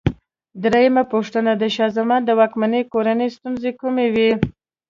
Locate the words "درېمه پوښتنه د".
0.63-1.63